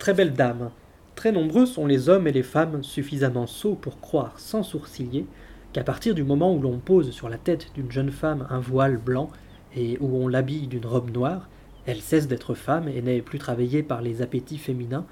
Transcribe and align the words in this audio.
Très 0.00 0.14
belle 0.14 0.32
dame, 0.32 0.70
très 1.14 1.30
nombreux 1.30 1.66
sont 1.66 1.84
les 1.84 2.08
hommes 2.08 2.26
et 2.26 2.32
les 2.32 2.42
femmes 2.42 2.82
suffisamment 2.82 3.46
sots 3.46 3.74
pour 3.74 4.00
croire 4.00 4.40
sans 4.40 4.62
sourciller 4.62 5.26
qu'à 5.74 5.84
partir 5.84 6.14
du 6.14 6.24
moment 6.24 6.54
où 6.54 6.62
l'on 6.62 6.78
pose 6.78 7.10
sur 7.10 7.28
la 7.28 7.36
tête 7.36 7.66
d'une 7.74 7.92
jeune 7.92 8.10
femme 8.10 8.46
un 8.48 8.60
voile 8.60 8.96
blanc 8.96 9.28
et 9.76 9.98
où 10.00 10.16
on 10.16 10.26
l'habille 10.26 10.68
d'une 10.68 10.86
robe 10.86 11.10
noire, 11.10 11.50
elle 11.84 12.00
cesse 12.00 12.28
d'être 12.28 12.54
femme 12.54 12.88
et 12.88 13.02
n'est 13.02 13.20
plus 13.20 13.38
travaillée 13.38 13.82
par 13.82 14.00
les 14.00 14.22
appétits 14.22 14.56
féminins, 14.56 15.04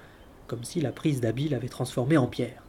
comme 0.47 0.65
si 0.65 0.81
la 0.81 0.91
prise 0.91 1.21
d'habit 1.21 1.51
l'avait 1.51 1.69
transformée 1.69 2.17
en 2.17 2.27
pierre. 2.27 2.63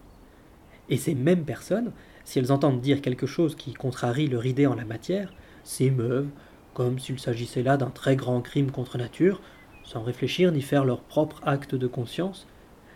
Et 0.90 0.98
ces 0.98 1.16
mêmes 1.16 1.46
personnes, 1.46 1.94
si 2.26 2.38
elles 2.38 2.52
entendent 2.52 2.82
dire 2.82 3.02
quelque 3.02 3.28
chose 3.28 3.56
qui 3.56 3.74
contrarie 3.74 4.28
leur 4.28 4.46
idée 4.46 4.68
en 4.68 4.76
la 4.76 4.84
matière, 4.84 5.32
s'émeuvent, 5.64 6.28
comme 6.74 7.00
s'il 7.00 7.18
s'agissait 7.18 7.64
là 7.64 7.78
d'un 7.78 7.92
très 7.92 8.18
grand 8.18 8.42
crime 8.42 8.72
contre 8.72 8.98
nature, 8.98 9.40
sans 9.90 10.04
réfléchir 10.04 10.52
ni 10.52 10.62
faire 10.62 10.86
leur 10.86 11.02
propre 11.02 11.42
acte 11.44 11.74
de 11.74 11.88
conscience, 11.88 12.46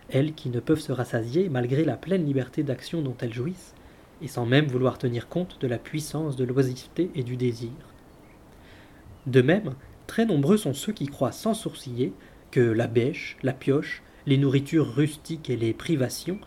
elles 0.10 0.34
qui 0.34 0.50
ne 0.50 0.60
peuvent 0.60 0.80
se 0.80 0.92
rassasier 0.92 1.50
malgré 1.50 1.84
la 1.84 1.98
pleine 1.98 2.24
liberté 2.24 2.62
d'action 2.62 3.02
dont 3.02 3.16
elles 3.20 3.34
jouissent, 3.34 3.74
et 4.22 4.28
sans 4.28 4.46
même 4.46 4.68
vouloir 4.68 5.00
tenir 5.00 5.28
compte 5.28 5.60
de 5.60 5.66
la 5.66 5.80
puissance 5.80 6.36
de 6.36 6.44
l'oisiveté 6.44 7.10
et 7.16 7.24
du 7.24 7.36
désir. 7.36 7.72
De 9.26 9.42
même, 9.42 9.74
très 10.06 10.28
nombreux 10.28 10.58
sont 10.58 10.76
ceux 10.76 10.94
qui 10.94 11.08
croient 11.08 11.32
sans 11.32 11.56
sourciller 11.56 12.14
que 12.52 12.60
la 12.60 12.86
bêche, 12.86 13.38
la 13.42 13.54
pioche, 13.54 14.04
les 14.28 14.38
nourritures 14.38 14.94
rustiques 14.94 15.50
et 15.50 15.58
les 15.58 15.74
privations 15.74 16.38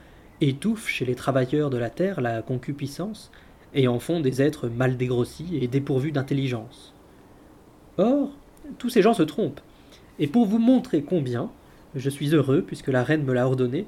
étouffent 0.41 0.88
chez 0.88 1.05
les 1.05 1.16
travailleurs 1.16 1.70
de 1.70 1.77
la 1.77 1.91
terre 1.91 2.20
la 2.20 2.41
concupiscence 2.42 3.33
et 3.74 3.88
en 3.88 3.98
font 3.98 4.20
des 4.20 4.42
êtres 4.42 4.69
mal 4.69 4.97
dégrossis 4.97 5.58
et 5.60 5.66
dépourvus 5.66 6.12
d'intelligence. 6.12 6.94
Or, 7.98 8.30
tous 8.78 8.91
ces 8.91 9.02
gens 9.02 9.14
se 9.14 9.24
trompent, 9.24 9.60
et 10.19 10.27
pour 10.27 10.47
vous 10.47 10.59
montrer 10.59 11.02
combien, 11.02 11.51
je 11.95 12.11
suis 12.11 12.34
heureux, 12.34 12.62
puisque 12.62 12.89
la 12.89 13.03
reine 13.03 13.25
me 13.25 13.33
l'a 13.33 13.47
ordonné, 13.47 13.86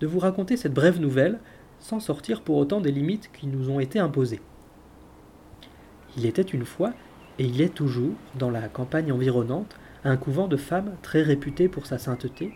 de 0.00 0.06
vous 0.06 0.18
raconter 0.18 0.56
cette 0.56 0.74
brève 0.74 1.00
nouvelle 1.00 1.38
sans 1.78 2.00
sortir 2.00 2.42
pour 2.42 2.56
autant 2.56 2.80
des 2.80 2.92
limites 2.92 3.30
qui 3.32 3.46
nous 3.46 3.70
ont 3.70 3.80
été 3.80 3.98
imposées. 3.98 4.40
Il 6.16 6.26
était 6.26 6.42
une 6.42 6.64
fois, 6.64 6.92
et 7.38 7.44
il 7.44 7.60
est 7.60 7.74
toujours, 7.74 8.14
dans 8.38 8.50
la 8.50 8.68
campagne 8.68 9.12
environnante, 9.12 9.76
un 10.04 10.16
couvent 10.16 10.48
de 10.48 10.56
femmes 10.56 10.92
très 11.02 11.22
réputé 11.22 11.68
pour 11.68 11.86
sa 11.86 11.98
sainteté, 11.98 12.52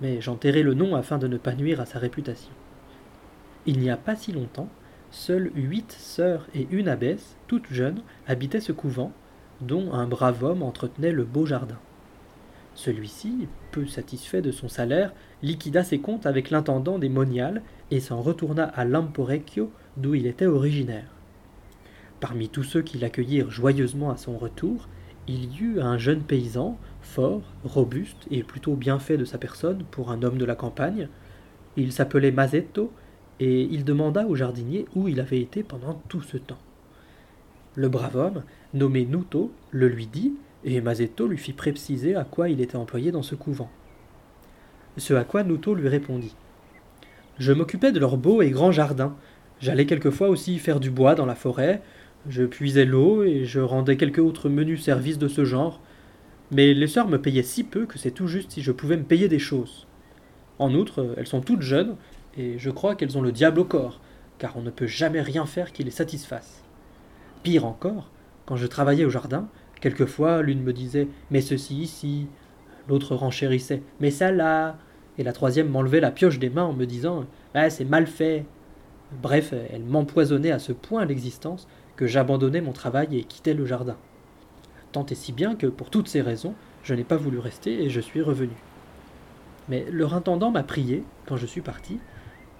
mais 0.00 0.20
j'en 0.20 0.36
tairai 0.36 0.62
le 0.62 0.74
nom 0.74 0.94
afin 0.94 1.18
de 1.18 1.26
ne 1.26 1.38
pas 1.38 1.54
nuire 1.54 1.80
à 1.80 1.86
sa 1.86 1.98
réputation. 1.98 2.52
Il 3.66 3.78
n'y 3.78 3.90
a 3.90 3.96
pas 3.96 4.16
si 4.16 4.32
longtemps, 4.32 4.68
seules 5.10 5.50
huit 5.54 5.92
sœurs 5.92 6.46
et 6.54 6.66
une 6.70 6.88
abbesse, 6.88 7.36
toutes 7.46 7.70
jeunes, 7.70 8.02
habitaient 8.26 8.60
ce 8.60 8.72
couvent, 8.72 9.12
dont 9.60 9.92
un 9.92 10.06
brave 10.06 10.42
homme 10.42 10.62
entretenait 10.62 11.12
le 11.12 11.24
beau 11.24 11.44
jardin. 11.44 11.78
Celui-ci, 12.80 13.46
peu 13.72 13.86
satisfait 13.86 14.40
de 14.40 14.50
son 14.50 14.70
salaire, 14.70 15.12
liquida 15.42 15.84
ses 15.84 15.98
comptes 15.98 16.24
avec 16.24 16.48
l'intendant 16.48 16.98
des 16.98 17.10
moniales 17.10 17.60
et 17.90 18.00
s'en 18.00 18.22
retourna 18.22 18.64
à 18.64 18.86
Lamporecchio, 18.86 19.70
d'où 19.98 20.14
il 20.14 20.26
était 20.26 20.46
originaire. 20.46 21.10
Parmi 22.20 22.48
tous 22.48 22.62
ceux 22.62 22.80
qui 22.80 22.96
l'accueillirent 22.96 23.50
joyeusement 23.50 24.10
à 24.10 24.16
son 24.16 24.38
retour, 24.38 24.88
il 25.28 25.52
y 25.52 25.58
eut 25.58 25.80
un 25.82 25.98
jeune 25.98 26.22
paysan, 26.22 26.78
fort, 27.02 27.42
robuste 27.64 28.26
et 28.30 28.42
plutôt 28.42 28.76
bien 28.76 28.98
fait 28.98 29.18
de 29.18 29.26
sa 29.26 29.36
personne 29.36 29.84
pour 29.90 30.10
un 30.10 30.22
homme 30.22 30.38
de 30.38 30.46
la 30.46 30.54
campagne. 30.54 31.10
Il 31.76 31.92
s'appelait 31.92 32.32
Mazetto, 32.32 32.90
et 33.40 33.60
il 33.60 33.84
demanda 33.84 34.26
au 34.26 34.36
jardinier 34.36 34.86
où 34.94 35.06
il 35.06 35.20
avait 35.20 35.42
été 35.42 35.62
pendant 35.62 36.00
tout 36.08 36.22
ce 36.22 36.38
temps. 36.38 36.56
Le 37.74 37.90
brave 37.90 38.16
homme, 38.16 38.42
nommé 38.72 39.04
Nuto, 39.04 39.52
le 39.70 39.88
lui 39.88 40.06
dit, 40.06 40.32
et 40.64 40.80
Mazetto 40.80 41.26
lui 41.26 41.38
fit 41.38 41.52
préciser 41.52 42.14
à 42.14 42.24
quoi 42.24 42.48
il 42.48 42.60
était 42.60 42.76
employé 42.76 43.12
dans 43.12 43.22
ce 43.22 43.34
couvent. 43.34 43.70
Ce 44.96 45.14
à 45.14 45.24
quoi 45.24 45.44
Nuto 45.44 45.74
lui 45.74 45.88
répondit. 45.88 46.34
Je 47.38 47.52
m'occupais 47.52 47.92
de 47.92 48.00
leur 48.00 48.16
beau 48.16 48.42
et 48.42 48.50
grand 48.50 48.72
jardin. 48.72 49.16
J'allais 49.60 49.86
quelquefois 49.86 50.28
aussi 50.28 50.58
faire 50.58 50.80
du 50.80 50.90
bois 50.90 51.14
dans 51.14 51.26
la 51.26 51.34
forêt, 51.34 51.82
je 52.28 52.44
puisais 52.44 52.84
l'eau 52.84 53.22
et 53.22 53.46
je 53.46 53.60
rendais 53.60 53.96
quelques 53.96 54.18
autres 54.18 54.48
menus 54.48 54.82
services 54.82 55.18
de 55.18 55.28
ce 55.28 55.44
genre, 55.44 55.80
mais 56.50 56.74
les 56.74 56.86
sœurs 56.86 57.08
me 57.08 57.20
payaient 57.20 57.42
si 57.42 57.64
peu 57.64 57.86
que 57.86 57.98
c'est 57.98 58.10
tout 58.10 58.26
juste 58.26 58.52
si 58.52 58.62
je 58.62 58.72
pouvais 58.72 58.96
me 58.96 59.04
payer 59.04 59.28
des 59.28 59.38
choses. 59.38 59.86
En 60.58 60.74
outre, 60.74 61.14
elles 61.16 61.26
sont 61.26 61.40
toutes 61.40 61.62
jeunes, 61.62 61.96
et 62.36 62.58
je 62.58 62.70
crois 62.70 62.94
qu'elles 62.94 63.16
ont 63.16 63.22
le 63.22 63.32
diable 63.32 63.60
au 63.60 63.64
corps, 63.64 64.00
car 64.38 64.56
on 64.56 64.62
ne 64.62 64.70
peut 64.70 64.86
jamais 64.86 65.22
rien 65.22 65.46
faire 65.46 65.72
qui 65.72 65.84
les 65.84 65.90
satisfasse. 65.90 66.62
Pire 67.42 67.64
encore, 67.64 68.10
quand 68.44 68.56
je 68.56 68.66
travaillais 68.66 69.06
au 69.06 69.10
jardin, 69.10 69.48
quelquefois 69.80 70.42
l'une 70.42 70.62
me 70.62 70.72
disait 70.72 71.08
Mais 71.30 71.40
ceci 71.40 71.76
ici, 71.76 72.26
l'autre 72.88 73.14
renchérissait 73.14 73.82
Mais 74.00 74.10
ça 74.10 74.30
là, 74.30 74.76
et 75.18 75.22
la 75.22 75.32
troisième 75.32 75.68
m'enlevait 75.68 76.00
la 76.00 76.10
pioche 76.10 76.38
des 76.38 76.50
mains 76.50 76.64
en 76.64 76.72
me 76.72 76.86
disant 76.86 77.26
Ah, 77.54 77.70
c'est 77.70 77.84
mal 77.84 78.06
fait. 78.06 78.44
Bref, 79.22 79.52
elle 79.72 79.82
m'empoisonnait 79.82 80.52
à 80.52 80.58
ce 80.58 80.72
point 80.72 81.04
l'existence 81.04 81.66
que 81.96 82.06
j'abandonnais 82.06 82.60
mon 82.60 82.72
travail 82.72 83.18
et 83.18 83.24
quittais 83.24 83.54
le 83.54 83.66
jardin. 83.66 83.96
Tant 84.92 85.04
et 85.06 85.14
si 85.14 85.32
bien 85.32 85.54
que, 85.56 85.66
pour 85.66 85.90
toutes 85.90 86.08
ces 86.08 86.22
raisons, 86.22 86.54
je 86.82 86.94
n'ai 86.94 87.04
pas 87.04 87.16
voulu 87.16 87.38
rester 87.38 87.82
et 87.82 87.90
je 87.90 88.00
suis 88.00 88.22
revenu. 88.22 88.54
Mais 89.68 89.86
leur 89.90 90.14
intendant 90.14 90.50
m'a 90.50 90.62
prié, 90.62 91.04
quand 91.26 91.36
je 91.36 91.46
suis 91.46 91.60
parti, 91.60 92.00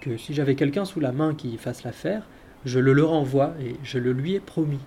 que 0.00 0.16
si 0.16 0.34
j'avais 0.34 0.54
quelqu'un 0.54 0.84
sous 0.84 1.00
la 1.00 1.12
main 1.12 1.34
qui 1.34 1.56
fasse 1.56 1.82
l'affaire, 1.84 2.26
je 2.64 2.78
le 2.78 2.92
leur 2.92 3.12
envoie 3.12 3.54
et 3.64 3.76
je 3.82 3.98
le 3.98 4.12
lui 4.12 4.34
ai 4.34 4.40
promis. 4.40 4.80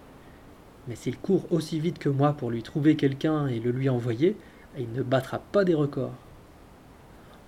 Mais 0.87 0.95
s'il 0.95 1.17
court 1.17 1.45
aussi 1.51 1.79
vite 1.79 1.99
que 1.99 2.09
moi 2.09 2.33
pour 2.33 2.51
lui 2.51 2.63
trouver 2.63 2.95
quelqu'un 2.95 3.47
et 3.47 3.59
le 3.59 3.71
lui 3.71 3.89
envoyer, 3.89 4.35
il 4.77 4.91
ne 4.91 5.03
battra 5.03 5.39
pas 5.39 5.63
des 5.63 5.73
records. 5.73 6.15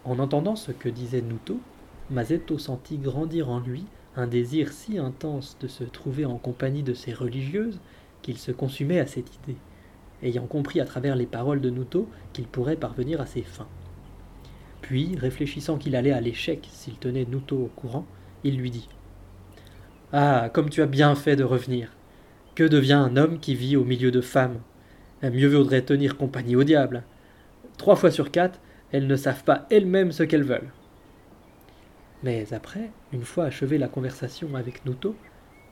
En 0.06 0.20
entendant 0.20 0.56
ce 0.56 0.72
que 0.72 0.90
disait 0.90 1.22
Nuto, 1.22 1.60
Mazetto 2.12 2.58
sentit 2.58 2.98
grandir 2.98 3.50
en 3.50 3.60
lui 3.60 3.84
un 4.16 4.28
désir 4.28 4.72
si 4.72 4.98
intense 4.98 5.58
de 5.60 5.68
se 5.68 5.84
trouver 5.84 6.26
en 6.26 6.38
compagnie 6.38 6.84
de 6.84 6.94
ces 6.94 7.12
religieuses 7.12 7.80
qu'il 8.22 8.38
se 8.38 8.52
consumait 8.52 9.00
à 9.00 9.08
cette 9.08 9.36
idée, 9.36 9.58
ayant 10.24 10.46
compris 10.46 10.80
à 10.80 10.86
travers 10.86 11.16
les 11.16 11.26
paroles 11.26 11.62
de 11.62 11.70
Nuto 11.70 12.08
qu'il 12.32 12.46
pourrait 12.46 12.78
parvenir 12.78 13.20
à 13.20 13.26
ses 13.26 13.42
fins. 13.42 13.68
Puis, 14.82 15.16
réfléchissant 15.18 15.78
qu'il 15.78 15.96
allait 15.96 16.12
à 16.12 16.22
l'échec 16.22 16.70
s'il 16.72 16.98
tenait 16.98 17.26
Nuto 17.26 17.58
au 17.58 17.72
courant, 17.76 18.06
il 18.44 18.58
lui 18.58 18.70
dit 18.70 18.88
Ah, 20.14 20.50
comme 20.54 20.70
tu 20.70 20.82
as 20.82 20.88
bien 20.88 21.16
fait 21.16 21.36
de 21.36 21.44
revenir 21.44 21.92
Que 22.56 22.64
devient 22.64 22.94
un 22.94 23.18
homme 23.18 23.40
qui 23.40 23.54
vit 23.54 23.76
au 23.76 23.84
milieu 23.84 24.12
de 24.12 24.22
femmes? 24.22 24.62
Mieux 25.22 25.50
vaudrait 25.50 25.82
tenir 25.82 26.16
compagnie 26.16 26.56
au 26.56 26.64
diable. 26.64 27.04
Trois 27.78 27.98
fois 27.98 28.12
sur 28.12 28.32
quatre, 28.32 28.62
elles 28.94 29.08
ne 29.08 29.16
savent 29.18 29.44
pas 29.44 29.66
elles-mêmes 29.70 30.14
ce 30.14 30.24
qu'elles 30.24 30.46
veulent. 30.46 30.72
Mais 32.24 32.54
après, 32.54 32.92
une 33.12 33.26
fois 33.26 33.44
achevé 33.44 33.78
la 33.78 33.90
conversation 33.90 34.56
avec 34.56 34.86
Nuto, 34.86 35.18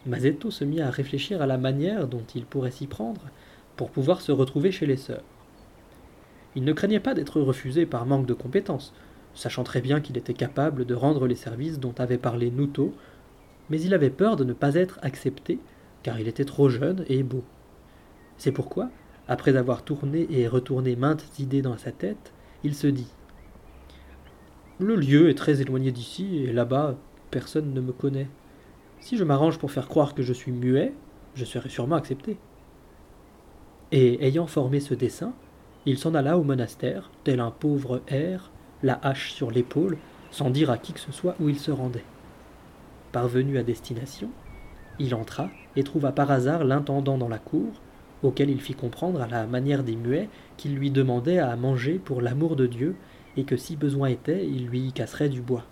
Mazetto 0.06 0.52
se 0.52 0.66
mit 0.66 0.82
à 0.82 0.90
réfléchir 0.90 1.42
à 1.42 1.48
la 1.48 1.58
manière 1.58 2.10
dont 2.10 2.26
il 2.36 2.46
pourrait 2.46 2.72
s'y 2.72 2.88
prendre 2.88 3.30
pour 3.78 3.90
pouvoir 3.90 4.20
se 4.20 4.34
retrouver 4.34 4.74
chez 4.74 4.86
les 4.86 4.98
sœurs. 4.98 5.24
Il 6.58 6.66
ne 6.66 6.74
craignait 6.74 7.00
pas 7.00 7.14
d'être 7.14 7.40
refusé 7.40 7.86
par 7.86 8.06
manque 8.06 8.26
de 8.26 8.34
compétences, 8.34 8.94
sachant 9.34 9.64
très 9.64 9.80
bien 9.80 10.02
qu'il 10.02 10.18
était 10.18 10.34
capable 10.34 10.84
de 10.84 10.96
rendre 10.96 11.28
les 11.28 11.36
services 11.36 11.80
dont 11.80 11.96
avait 11.98 12.18
parlé 12.18 12.52
Nuto, 12.52 12.94
mais 13.70 13.80
il 13.80 13.94
avait 13.94 14.10
peur 14.10 14.36
de 14.36 14.44
ne 14.44 14.52
pas 14.52 14.76
être 14.76 15.00
accepté, 15.02 15.60
car 16.04 16.20
il 16.20 16.28
était 16.28 16.46
trop 16.46 16.70
jeune 16.70 17.06
et 17.08 17.24
beau. 17.24 17.44
C'est 18.38 18.52
pourquoi, 18.52 18.90
après 19.28 19.56
avoir 19.56 19.84
tourné 19.84 20.28
et 20.30 20.48
retourné 20.48 20.96
maintes 20.96 21.40
idées 21.40 21.62
dans 21.62 21.78
sa 21.78 21.92
tête, 21.92 22.34
il 22.64 22.76
se 22.76 22.88
dit 22.88 23.08
Le 24.80 24.96
lieu 24.96 25.30
est 25.30 25.38
très 25.38 25.62
éloigné 25.62 25.92
d'ici, 25.92 26.44
et 26.44 26.54
là-bas, 26.54 26.96
personne 27.32 27.74
ne 27.74 27.82
me 27.82 27.94
connaît. 27.94 28.28
Si 29.00 29.18
je 29.18 29.24
m'arrange 29.24 29.58
pour 29.58 29.72
faire 29.72 29.88
croire 29.88 30.14
que 30.14 30.24
je 30.24 30.34
suis 30.34 30.52
muet, 30.52 30.94
je 31.36 31.46
serai 31.46 31.70
sûrement 31.70 31.96
accepté. 31.96 32.38
Et 33.92 34.26
ayant 34.26 34.48
formé 34.48 34.80
ce 34.80 34.94
dessin, 34.94 35.34
il 35.86 35.98
s'en 35.98 36.16
alla 36.16 36.38
au 36.38 36.44
monastère, 36.44 37.12
tel 37.24 37.40
un 37.40 37.52
pauvre 37.52 38.02
air, 38.08 38.52
la 38.82 39.00
hache 39.04 39.32
sur 39.32 39.52
l'épaule, 39.52 39.98
sans 40.32 40.50
dire 40.50 40.70
à 40.70 40.78
qui 40.78 40.94
que 40.94 41.00
ce 41.00 41.12
soit 41.12 41.36
où 41.40 41.50
il 41.50 41.60
se 41.60 41.72
rendait. 41.72 42.06
Parvenu 43.12 43.58
à 43.58 43.64
destination, 43.64 44.30
il 45.00 45.16
entra 45.16 45.50
et 45.76 45.84
trouva 45.84 46.12
par 46.12 46.32
hasard 46.32 46.64
l'intendant 46.64 47.18
dans 47.18 47.30
la 47.30 47.40
cour, 47.40 47.82
auquel 48.22 48.50
il 48.50 48.62
fit 48.62 48.74
comprendre 48.74 49.22
à 49.22 49.28
la 49.28 49.46
manière 49.46 49.84
des 49.84 49.96
muets 49.96 50.30
qu'il 50.58 50.76
lui 50.76 50.92
demandait 50.92 51.40
à 51.40 51.56
manger 51.56 52.00
pour 52.00 52.22
l'amour 52.22 52.56
de 52.56 52.68
Dieu, 52.68 52.96
et 53.36 53.44
que 53.44 53.58
si 53.58 53.76
besoin 53.76 54.10
était, 54.10 54.48
il 54.48 54.68
lui 54.68 54.92
casserait 54.92 55.30
du 55.30 55.42
bois. 55.42 55.66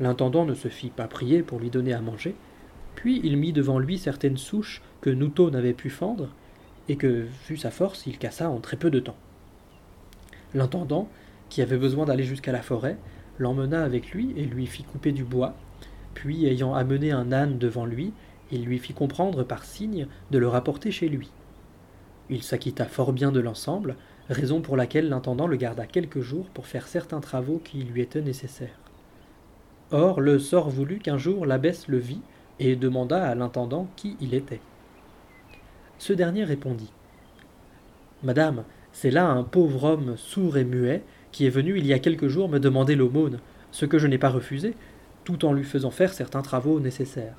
L'intendant 0.00 0.44
ne 0.44 0.54
se 0.54 0.68
fit 0.68 0.90
pas 0.90 1.06
prier 1.06 1.42
pour 1.42 1.60
lui 1.60 1.70
donner 1.70 1.92
à 1.92 2.00
manger, 2.00 2.34
puis 2.94 3.20
il 3.24 3.36
mit 3.36 3.52
devant 3.52 3.78
lui 3.78 3.98
certaines 3.98 4.36
souches 4.36 4.82
que 5.00 5.10
Nouto 5.10 5.50
n'avait 5.50 5.72
pu 5.72 5.90
fendre, 5.90 6.28
et 6.88 6.96
que, 6.96 7.26
vu 7.48 7.56
sa 7.56 7.70
force, 7.70 8.06
il 8.06 8.18
cassa 8.18 8.50
en 8.50 8.58
très 8.58 8.76
peu 8.76 8.90
de 8.90 9.00
temps. 9.00 9.16
L'intendant, 10.54 11.08
qui 11.48 11.62
avait 11.62 11.78
besoin 11.78 12.04
d'aller 12.04 12.24
jusqu'à 12.24 12.52
la 12.52 12.62
forêt, 12.62 12.96
l'emmena 13.38 13.84
avec 13.84 14.10
lui 14.10 14.32
et 14.36 14.44
lui 14.44 14.66
fit 14.66 14.82
couper 14.82 15.12
du 15.12 15.24
bois, 15.24 15.54
puis 16.14 16.46
ayant 16.46 16.74
amené 16.74 17.12
un 17.12 17.32
âne 17.32 17.58
devant 17.58 17.86
lui, 17.86 18.12
il 18.50 18.64
lui 18.64 18.78
fit 18.78 18.92
comprendre 18.92 19.44
par 19.44 19.64
signe 19.64 20.06
de 20.30 20.38
le 20.38 20.48
rapporter 20.48 20.90
chez 20.90 21.08
lui. 21.08 21.30
Il 22.30 22.42
s'acquitta 22.42 22.84
fort 22.84 23.12
bien 23.12 23.32
de 23.32 23.40
l'ensemble, 23.40 23.96
raison 24.28 24.60
pour 24.60 24.76
laquelle 24.76 25.08
l'intendant 25.08 25.46
le 25.46 25.56
garda 25.56 25.86
quelques 25.86 26.20
jours 26.20 26.46
pour 26.50 26.66
faire 26.66 26.86
certains 26.86 27.20
travaux 27.20 27.60
qui 27.62 27.78
lui 27.78 28.00
étaient 28.00 28.22
nécessaires. 28.22 28.78
Or, 29.90 30.20
le 30.20 30.38
sort 30.38 30.70
voulut 30.70 30.98
qu'un 30.98 31.18
jour 31.18 31.44
l'abbesse 31.44 31.88
le 31.88 31.98
vit 31.98 32.22
et 32.58 32.76
demanda 32.76 33.22
à 33.24 33.34
l'intendant 33.34 33.88
qui 33.96 34.16
il 34.20 34.34
était. 34.34 34.60
Ce 35.98 36.12
dernier 36.12 36.44
répondit 36.44 36.90
Madame, 38.22 38.64
c'est 38.92 39.10
là 39.10 39.28
un 39.28 39.42
pauvre 39.42 39.84
homme 39.84 40.16
sourd 40.16 40.56
et 40.56 40.64
muet 40.64 41.02
qui 41.32 41.46
est 41.46 41.50
venu 41.50 41.78
il 41.78 41.86
y 41.86 41.92
a 41.92 41.98
quelques 41.98 42.28
jours 42.28 42.48
me 42.48 42.58
demander 42.58 42.94
l'aumône, 42.94 43.40
ce 43.70 43.86
que 43.86 43.98
je 43.98 44.06
n'ai 44.06 44.18
pas 44.18 44.28
refusé, 44.28 44.74
tout 45.24 45.44
en 45.44 45.52
lui 45.52 45.64
faisant 45.64 45.90
faire 45.90 46.12
certains 46.12 46.42
travaux 46.42 46.80
nécessaires. 46.80 47.36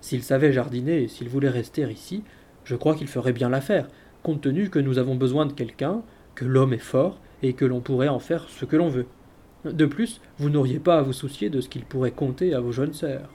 S'il 0.00 0.22
savait 0.22 0.52
jardiner 0.52 1.02
et 1.02 1.08
s'il 1.08 1.28
voulait 1.28 1.48
rester 1.48 1.82
ici, 1.90 2.22
je 2.64 2.76
crois 2.76 2.94
qu'il 2.94 3.08
ferait 3.08 3.32
bien 3.32 3.48
l'affaire, 3.48 3.88
compte 4.22 4.40
tenu 4.40 4.70
que 4.70 4.78
nous 4.78 4.98
avons 4.98 5.14
besoin 5.14 5.46
de 5.46 5.52
quelqu'un, 5.52 6.02
que 6.34 6.44
l'homme 6.44 6.72
est 6.72 6.78
fort 6.78 7.20
et 7.42 7.52
que 7.52 7.64
l'on 7.64 7.80
pourrait 7.80 8.08
en 8.08 8.18
faire 8.18 8.48
ce 8.48 8.64
que 8.64 8.76
l'on 8.76 8.88
veut. 8.88 9.06
De 9.64 9.86
plus, 9.86 10.20
vous 10.38 10.50
n'auriez 10.50 10.78
pas 10.78 10.98
à 10.98 11.02
vous 11.02 11.12
soucier 11.12 11.50
de 11.50 11.60
ce 11.60 11.68
qu'il 11.68 11.84
pourrait 11.84 12.12
compter 12.12 12.54
à 12.54 12.60
vos 12.60 12.72
jeunes 12.72 12.92
sœurs. 12.92 13.30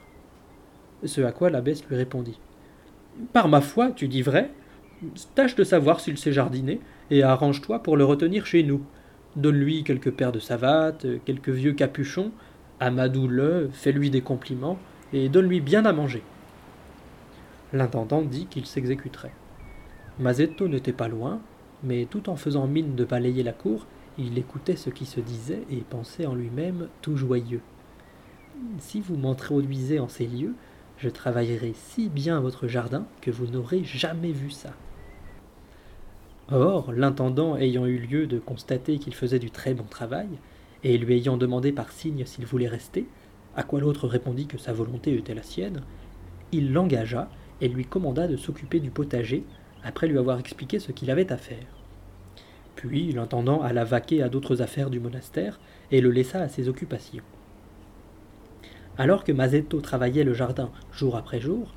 Ce 1.04 1.20
à 1.20 1.32
quoi 1.32 1.50
l'abbesse 1.50 1.84
lui 1.88 1.96
répondit. 1.96 2.38
Par 3.32 3.48
ma 3.48 3.60
foi, 3.60 3.90
tu 3.90 4.08
dis 4.08 4.22
vrai. 4.22 4.50
Tâche 5.34 5.56
de 5.56 5.64
savoir 5.64 6.00
s'il 6.00 6.16
sait 6.16 6.32
jardiner, 6.32 6.80
et 7.10 7.22
arrange-toi 7.22 7.82
pour 7.82 7.96
le 7.96 8.04
retenir 8.04 8.46
chez 8.46 8.62
nous. 8.62 8.82
Donne-lui 9.36 9.82
quelques 9.82 10.12
paires 10.12 10.32
de 10.32 10.38
savates, 10.38 11.06
quelques 11.24 11.48
vieux 11.48 11.72
capuchons, 11.72 12.32
amadoule-le, 12.82 13.70
fais-lui 13.72 14.10
des 14.10 14.22
compliments, 14.22 14.76
et 15.12 15.28
donne-lui 15.28 15.60
bien 15.60 15.84
à 15.84 15.92
manger. 15.92 16.22
L'intendant 17.72 18.22
dit 18.22 18.46
qu'il 18.46 18.66
s'exécuterait. 18.66 19.32
Mazetto 20.18 20.66
n'était 20.66 20.92
pas 20.92 21.06
loin, 21.06 21.40
mais 21.84 22.06
tout 22.06 22.28
en 22.28 22.34
faisant 22.36 22.66
mine 22.66 22.96
de 22.96 23.04
balayer 23.04 23.44
la 23.44 23.52
cour, 23.52 23.86
il 24.18 24.36
écoutait 24.36 24.76
ce 24.76 24.90
qui 24.90 25.06
se 25.06 25.20
disait 25.20 25.62
et 25.70 25.76
pensait 25.76 26.26
en 26.26 26.34
lui-même 26.34 26.88
tout 27.02 27.16
joyeux. 27.16 27.62
Si 28.78 29.00
vous 29.00 29.16
m'introduisez 29.16 30.00
en 30.00 30.08
ces 30.08 30.26
lieux, 30.26 30.54
je 30.98 31.08
travaillerai 31.08 31.72
si 31.74 32.08
bien 32.08 32.40
votre 32.40 32.66
jardin 32.66 33.06
que 33.20 33.30
vous 33.30 33.46
n'aurez 33.46 33.84
jamais 33.84 34.32
vu 34.32 34.50
ça. 34.50 34.74
Or, 36.50 36.92
l'intendant 36.92 37.56
ayant 37.56 37.86
eu 37.86 37.98
lieu 37.98 38.26
de 38.26 38.40
constater 38.40 38.98
qu'il 38.98 39.14
faisait 39.14 39.38
du 39.38 39.50
très 39.52 39.72
bon 39.72 39.84
travail, 39.84 40.28
et 40.84 40.98
lui 40.98 41.14
ayant 41.14 41.36
demandé 41.36 41.72
par 41.72 41.90
signe 41.92 42.24
s'il 42.26 42.46
voulait 42.46 42.68
rester, 42.68 43.06
à 43.54 43.62
quoi 43.62 43.80
l'autre 43.80 44.08
répondit 44.08 44.46
que 44.46 44.58
sa 44.58 44.72
volonté 44.72 45.14
était 45.14 45.34
la 45.34 45.42
sienne, 45.42 45.82
il 46.52 46.72
l'engagea 46.72 47.28
et 47.60 47.68
lui 47.68 47.84
commanda 47.84 48.26
de 48.26 48.36
s'occuper 48.36 48.80
du 48.80 48.90
potager, 48.90 49.44
après 49.84 50.06
lui 50.06 50.18
avoir 50.18 50.38
expliqué 50.38 50.78
ce 50.78 50.92
qu'il 50.92 51.10
avait 51.10 51.32
à 51.32 51.36
faire. 51.36 51.66
Puis 52.76 53.12
l'intendant 53.12 53.62
alla 53.62 53.84
vaquer 53.84 54.22
à 54.22 54.28
d'autres 54.28 54.62
affaires 54.62 54.90
du 54.90 55.00
monastère 55.00 55.60
et 55.90 56.00
le 56.00 56.10
laissa 56.10 56.40
à 56.40 56.48
ses 56.48 56.68
occupations. 56.68 57.22
Alors 58.98 59.24
que 59.24 59.32
Mazetto 59.32 59.80
travaillait 59.80 60.24
le 60.24 60.34
jardin 60.34 60.70
jour 60.92 61.16
après 61.16 61.40
jour, 61.40 61.72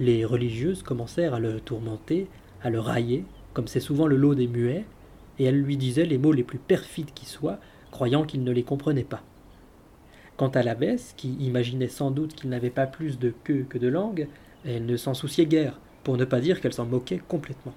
les 0.00 0.24
religieuses 0.24 0.82
commencèrent 0.82 1.34
à 1.34 1.40
le 1.40 1.60
tourmenter, 1.60 2.28
à 2.62 2.70
le 2.70 2.80
railler, 2.80 3.24
comme 3.52 3.68
c'est 3.68 3.80
souvent 3.80 4.06
le 4.06 4.16
lot 4.16 4.34
des 4.34 4.46
muets, 4.46 4.84
et 5.38 5.44
elles 5.44 5.60
lui 5.60 5.76
disaient 5.76 6.04
les 6.04 6.18
mots 6.18 6.32
les 6.32 6.42
plus 6.42 6.58
perfides 6.58 7.12
qui 7.14 7.26
soient, 7.26 7.58
croyant 7.90 8.24
qu'il 8.24 8.44
ne 8.44 8.52
les 8.52 8.62
comprenait 8.62 9.04
pas. 9.04 9.22
Quant 10.36 10.48
à 10.48 10.62
l'abbesse, 10.62 11.14
qui 11.16 11.32
imaginait 11.34 11.88
sans 11.88 12.10
doute 12.10 12.34
qu'il 12.34 12.50
n'avait 12.50 12.70
pas 12.70 12.86
plus 12.86 13.18
de 13.18 13.32
queue 13.44 13.66
que 13.68 13.78
de 13.78 13.88
langue, 13.88 14.28
elle 14.64 14.86
ne 14.86 14.96
s'en 14.96 15.14
souciait 15.14 15.46
guère, 15.46 15.80
pour 16.04 16.16
ne 16.16 16.24
pas 16.24 16.40
dire 16.40 16.60
qu'elle 16.60 16.72
s'en 16.72 16.86
moquait 16.86 17.20
complètement. 17.26 17.74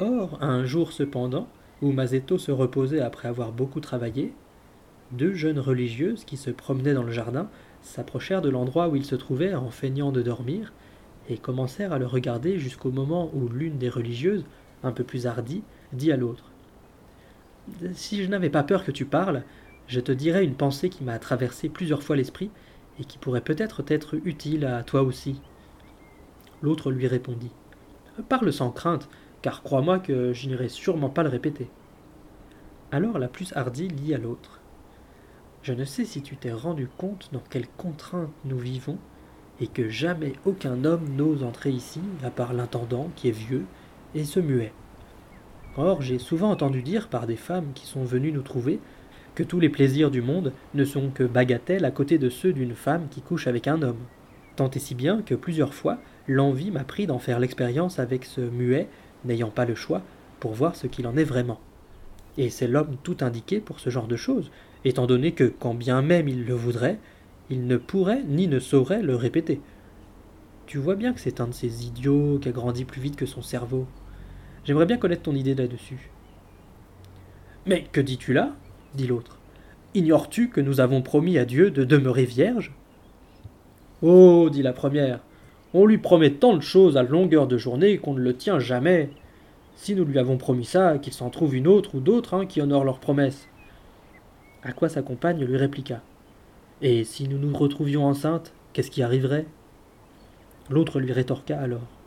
Or, 0.00 0.38
un 0.40 0.64
jour 0.64 0.92
cependant, 0.92 1.48
où 1.80 1.92
Mazetto 1.92 2.38
se 2.38 2.50
reposait 2.50 3.00
après 3.00 3.28
avoir 3.28 3.52
beaucoup 3.52 3.80
travaillé, 3.80 4.32
deux 5.12 5.34
jeunes 5.34 5.60
religieuses 5.60 6.24
qui 6.24 6.36
se 6.36 6.50
promenaient 6.50 6.94
dans 6.94 7.04
le 7.04 7.12
jardin 7.12 7.48
s'approchèrent 7.82 8.42
de 8.42 8.50
l'endroit 8.50 8.88
où 8.88 8.96
il 8.96 9.04
se 9.04 9.14
trouvait 9.14 9.54
en 9.54 9.70
feignant 9.70 10.12
de 10.12 10.22
dormir, 10.22 10.72
et 11.28 11.38
commencèrent 11.38 11.92
à 11.92 11.98
le 11.98 12.06
regarder 12.06 12.58
jusqu'au 12.58 12.90
moment 12.90 13.30
où 13.34 13.48
l'une 13.48 13.78
des 13.78 13.88
religieuses, 13.88 14.44
un 14.82 14.92
peu 14.92 15.04
plus 15.04 15.26
hardie, 15.26 15.62
dit 15.92 16.10
à 16.10 16.16
l'autre 16.16 16.50
Si 17.94 18.22
je 18.22 18.28
n'avais 18.28 18.50
pas 18.50 18.62
peur 18.62 18.84
que 18.84 18.90
tu 18.90 19.04
parles, 19.04 19.44
je 19.86 20.00
te 20.00 20.12
dirais 20.12 20.44
une 20.44 20.54
pensée 20.54 20.90
qui 20.90 21.04
m'a 21.04 21.18
traversé 21.18 21.68
plusieurs 21.68 22.02
fois 22.02 22.16
l'esprit 22.16 22.50
et 23.00 23.04
qui 23.04 23.18
pourrait 23.18 23.40
peut-être 23.40 23.82
être 23.88 24.16
utile 24.24 24.64
à 24.66 24.82
toi 24.82 25.02
aussi. 25.02 25.40
L'autre 26.62 26.90
lui 26.90 27.06
répondit 27.06 27.52
Parle 28.28 28.52
sans 28.52 28.70
crainte, 28.70 29.08
car 29.42 29.62
crois-moi 29.62 29.98
que 29.98 30.32
je 30.32 30.48
n'irai 30.48 30.68
sûrement 30.68 31.08
pas 31.08 31.22
le 31.22 31.28
répéter. 31.28 31.70
Alors 32.90 33.18
la 33.18 33.28
plus 33.28 33.52
hardie 33.54 33.88
lit 33.88 34.14
à 34.14 34.18
l'autre. 34.18 34.60
Je 35.62 35.72
ne 35.72 35.84
sais 35.84 36.04
si 36.04 36.22
tu 36.22 36.36
t'es 36.36 36.52
rendu 36.52 36.88
compte 36.88 37.30
dans 37.32 37.42
quelles 37.50 37.68
contraintes 37.68 38.32
nous 38.44 38.58
vivons, 38.58 38.98
et 39.60 39.66
que 39.66 39.88
jamais 39.88 40.34
aucun 40.44 40.84
homme 40.84 41.08
n'ose 41.16 41.42
entrer 41.42 41.70
ici, 41.70 42.00
à 42.22 42.30
part 42.30 42.52
l'intendant 42.52 43.10
qui 43.16 43.28
est 43.28 43.32
vieux, 43.32 43.64
et 44.14 44.24
ce 44.24 44.40
muet. 44.40 44.72
Or, 45.76 46.02
j'ai 46.02 46.18
souvent 46.18 46.50
entendu 46.50 46.82
dire 46.82 47.08
par 47.08 47.26
des 47.26 47.36
femmes 47.36 47.72
qui 47.74 47.86
sont 47.86 48.04
venues 48.04 48.32
nous 48.32 48.42
trouver 48.42 48.80
que 49.34 49.42
tous 49.44 49.60
les 49.60 49.68
plaisirs 49.68 50.10
du 50.10 50.22
monde 50.22 50.52
ne 50.74 50.84
sont 50.84 51.10
que 51.10 51.22
bagatelles 51.22 51.84
à 51.84 51.90
côté 51.92 52.18
de 52.18 52.28
ceux 52.28 52.52
d'une 52.52 52.74
femme 52.74 53.06
qui 53.10 53.20
couche 53.20 53.46
avec 53.46 53.68
un 53.68 53.82
homme. 53.82 54.00
Tant 54.56 54.70
et 54.70 54.80
si 54.80 54.96
bien 54.96 55.22
que 55.22 55.36
plusieurs 55.36 55.74
fois, 55.74 55.98
l'envie 56.26 56.72
m'a 56.72 56.82
pris 56.82 57.06
d'en 57.06 57.20
faire 57.20 57.38
l'expérience 57.38 58.00
avec 58.00 58.24
ce 58.24 58.40
muet 58.40 58.88
n'ayant 59.24 59.50
pas 59.50 59.64
le 59.64 59.74
choix, 59.74 60.02
pour 60.40 60.52
voir 60.52 60.76
ce 60.76 60.86
qu'il 60.86 61.06
en 61.06 61.16
est 61.16 61.24
vraiment. 61.24 61.60
Et 62.36 62.50
c'est 62.50 62.68
l'homme 62.68 62.96
tout 63.02 63.18
indiqué 63.20 63.60
pour 63.60 63.80
ce 63.80 63.90
genre 63.90 64.06
de 64.06 64.16
choses, 64.16 64.50
étant 64.84 65.06
donné 65.06 65.32
que, 65.32 65.44
quand 65.44 65.74
bien 65.74 66.02
même 66.02 66.28
il 66.28 66.44
le 66.44 66.54
voudrait, 66.54 66.98
il 67.50 67.66
ne 67.66 67.76
pourrait 67.76 68.22
ni 68.26 68.46
ne 68.46 68.60
saurait 68.60 69.02
le 69.02 69.16
répéter. 69.16 69.60
Tu 70.66 70.78
vois 70.78 70.96
bien 70.96 71.12
que 71.12 71.20
c'est 71.20 71.40
un 71.40 71.48
de 71.48 71.54
ces 71.54 71.86
idiots 71.86 72.38
qui 72.38 72.48
a 72.48 72.52
grandi 72.52 72.84
plus 72.84 73.00
vite 73.00 73.16
que 73.16 73.26
son 73.26 73.42
cerveau. 73.42 73.86
J'aimerais 74.68 74.84
bien 74.84 74.98
connaître 74.98 75.22
ton 75.22 75.34
idée 75.34 75.54
là-dessus. 75.54 76.10
Mais 77.64 77.84
que 77.90 78.02
dis-tu 78.02 78.34
là? 78.34 78.54
dit 78.94 79.06
l'autre. 79.06 79.38
Ignores-tu 79.94 80.50
que 80.50 80.60
nous 80.60 80.80
avons 80.80 81.00
promis 81.00 81.38
à 81.38 81.46
Dieu 81.46 81.70
de 81.70 81.84
demeurer 81.84 82.26
vierge? 82.26 82.74
Oh, 84.02 84.50
dit 84.52 84.60
la 84.60 84.74
première, 84.74 85.20
on 85.72 85.86
lui 85.86 85.96
promet 85.96 86.32
tant 86.32 86.54
de 86.54 86.60
choses 86.60 86.98
à 86.98 87.02
longueur 87.02 87.46
de 87.46 87.56
journée 87.56 87.96
qu'on 87.96 88.12
ne 88.12 88.20
le 88.20 88.36
tient 88.36 88.58
jamais. 88.58 89.08
Si 89.74 89.94
nous 89.94 90.04
lui 90.04 90.18
avons 90.18 90.36
promis 90.36 90.66
ça, 90.66 90.98
qu'il 90.98 91.14
s'en 91.14 91.30
trouve 91.30 91.54
une 91.54 91.66
autre 91.66 91.94
ou 91.94 92.00
d'autres 92.00 92.34
hein, 92.34 92.44
qui 92.44 92.60
honorent 92.60 92.84
leurs 92.84 93.00
promesses. 93.00 93.48
À 94.62 94.72
quoi 94.72 94.90
sa 94.90 95.00
compagne 95.00 95.42
lui 95.42 95.56
répliqua. 95.56 96.02
Et 96.82 97.04
si 97.04 97.26
nous 97.26 97.38
nous 97.38 97.56
retrouvions 97.56 98.04
enceintes, 98.04 98.52
qu'est-ce 98.74 98.90
qui 98.90 99.02
arriverait? 99.02 99.46
L'autre 100.68 101.00
lui 101.00 101.12
rétorqua 101.12 101.58
alors. 101.58 101.97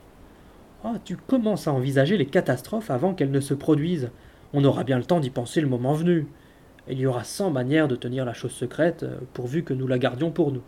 Ah, 0.83 0.95
tu 1.05 1.15
commences 1.15 1.67
à 1.67 1.73
envisager 1.73 2.17
les 2.17 2.25
catastrophes 2.25 2.89
avant 2.89 3.13
qu'elles 3.13 3.31
ne 3.31 3.39
se 3.39 3.53
produisent. 3.53 4.09
On 4.53 4.63
aura 4.63 4.83
bien 4.83 4.97
le 4.97 5.05
temps 5.05 5.19
d'y 5.19 5.29
penser 5.29 5.61
le 5.61 5.67
moment 5.67 5.93
venu. 5.93 6.27
Il 6.89 6.99
y 6.99 7.05
aura 7.05 7.23
cent 7.23 7.51
manières 7.51 7.87
de 7.87 7.95
tenir 7.95 8.25
la 8.25 8.33
chose 8.33 8.51
secrète, 8.51 9.03
euh, 9.03 9.19
pourvu 9.33 9.63
que 9.63 9.75
nous 9.75 9.85
la 9.85 9.99
gardions 9.99 10.31
pour 10.31 10.51
nous. 10.51 10.63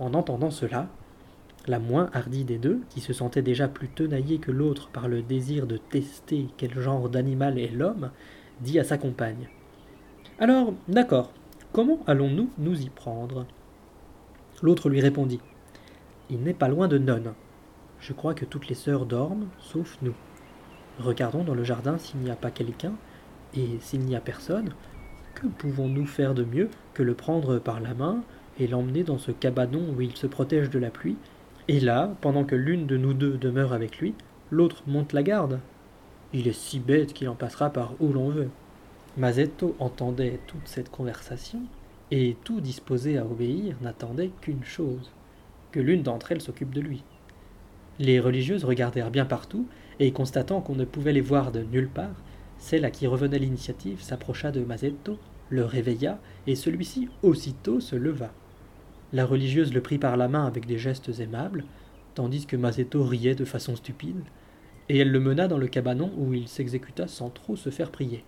En 0.00 0.12
entendant 0.14 0.50
cela, 0.50 0.88
la 1.68 1.78
moins 1.78 2.10
hardie 2.12 2.42
des 2.42 2.58
deux, 2.58 2.80
qui 2.90 3.00
se 3.00 3.12
sentait 3.12 3.42
déjà 3.42 3.68
plus 3.68 3.88
tenaillée 3.88 4.38
que 4.38 4.50
l'autre 4.50 4.88
par 4.88 5.06
le 5.06 5.22
désir 5.22 5.68
de 5.68 5.76
tester 5.76 6.48
quel 6.56 6.78
genre 6.80 7.08
d'animal 7.08 7.60
est 7.60 7.68
l'homme, 7.68 8.10
dit 8.60 8.80
à 8.80 8.84
sa 8.84 8.98
compagne. 8.98 9.48
Alors, 10.40 10.74
d'accord, 10.88 11.32
comment 11.72 12.00
allons-nous 12.08 12.50
nous 12.58 12.82
y 12.82 12.90
prendre? 12.90 13.46
L'autre 14.62 14.88
lui 14.88 15.00
répondit. 15.00 15.40
Il 16.28 16.40
n'est 16.40 16.54
pas 16.54 16.68
loin 16.68 16.88
de 16.88 16.98
Nonne. 16.98 17.34
Je 18.06 18.12
crois 18.12 18.34
que 18.34 18.44
toutes 18.44 18.68
les 18.68 18.74
sœurs 18.74 19.06
dorment, 19.06 19.46
sauf 19.58 19.96
nous. 20.02 20.12
Regardons 20.98 21.42
dans 21.42 21.54
le 21.54 21.64
jardin 21.64 21.96
s'il 21.96 22.20
n'y 22.20 22.30
a 22.30 22.36
pas 22.36 22.50
quelqu'un, 22.50 22.92
et 23.54 23.78
s'il 23.80 24.00
n'y 24.00 24.14
a 24.14 24.20
personne, 24.20 24.74
que 25.34 25.46
pouvons-nous 25.46 26.04
faire 26.04 26.34
de 26.34 26.44
mieux 26.44 26.68
que 26.92 27.02
le 27.02 27.14
prendre 27.14 27.58
par 27.58 27.80
la 27.80 27.94
main 27.94 28.22
et 28.58 28.66
l'emmener 28.66 29.04
dans 29.04 29.16
ce 29.16 29.30
cabanon 29.30 29.80
où 29.96 30.02
il 30.02 30.14
se 30.16 30.26
protège 30.26 30.68
de 30.68 30.78
la 30.78 30.90
pluie? 30.90 31.16
Et 31.68 31.80
là, 31.80 32.14
pendant 32.20 32.44
que 32.44 32.54
l'une 32.54 32.86
de 32.86 32.98
nous 32.98 33.14
deux 33.14 33.38
demeure 33.38 33.72
avec 33.72 33.96
lui, 33.96 34.12
l'autre 34.50 34.82
monte 34.86 35.14
la 35.14 35.22
garde. 35.22 35.60
Il 36.34 36.46
est 36.46 36.52
si 36.52 36.80
bête 36.80 37.14
qu'il 37.14 37.30
en 37.30 37.34
passera 37.34 37.70
par 37.70 37.94
où 38.00 38.12
l'on 38.12 38.28
veut. 38.28 38.50
Mazetto 39.16 39.74
entendait 39.78 40.40
toute 40.46 40.68
cette 40.68 40.90
conversation, 40.90 41.62
et 42.10 42.36
tout 42.44 42.60
disposé 42.60 43.16
à 43.16 43.24
obéir 43.24 43.76
n'attendait 43.80 44.32
qu'une 44.42 44.62
chose, 44.62 45.10
que 45.72 45.80
l'une 45.80 46.02
d'entre 46.02 46.32
elles 46.32 46.42
s'occupe 46.42 46.74
de 46.74 46.82
lui. 46.82 47.02
Les 47.98 48.18
religieuses 48.18 48.64
regardèrent 48.64 49.10
bien 49.10 49.24
partout, 49.24 49.66
et 50.00 50.12
constatant 50.12 50.60
qu'on 50.60 50.74
ne 50.74 50.84
pouvait 50.84 51.12
les 51.12 51.20
voir 51.20 51.52
de 51.52 51.60
nulle 51.60 51.88
part, 51.88 52.22
celle 52.58 52.84
à 52.84 52.90
qui 52.90 53.06
revenait 53.06 53.38
l'initiative 53.38 54.02
s'approcha 54.02 54.50
de 54.50 54.60
Mazetto, 54.60 55.18
le 55.50 55.64
réveilla, 55.64 56.18
et 56.46 56.56
celui-ci 56.56 57.08
aussitôt 57.22 57.80
se 57.80 57.94
leva. 57.94 58.32
La 59.12 59.26
religieuse 59.26 59.72
le 59.72 59.80
prit 59.80 59.98
par 59.98 60.16
la 60.16 60.28
main 60.28 60.46
avec 60.46 60.66
des 60.66 60.78
gestes 60.78 61.20
aimables, 61.20 61.64
tandis 62.14 62.46
que 62.46 62.56
Mazetto 62.56 63.04
riait 63.04 63.34
de 63.34 63.44
façon 63.44 63.76
stupide, 63.76 64.22
et 64.88 64.98
elle 64.98 65.12
le 65.12 65.20
mena 65.20 65.46
dans 65.46 65.58
le 65.58 65.68
cabanon 65.68 66.12
où 66.16 66.34
il 66.34 66.48
s'exécuta 66.48 67.06
sans 67.06 67.30
trop 67.30 67.56
se 67.56 67.70
faire 67.70 67.90
prier. 67.90 68.24